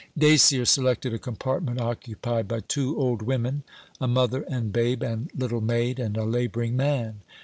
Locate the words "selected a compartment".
0.65-1.79